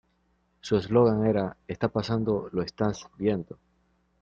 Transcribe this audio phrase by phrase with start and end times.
[0.61, 3.59] Su eslogan era: "Está pasando, lo estás viendo".